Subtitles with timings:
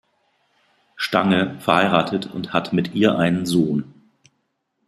[0.95, 3.93] Stange, verheiratet und hat mit ihr einen Sohn.